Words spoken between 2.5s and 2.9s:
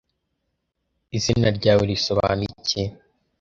iki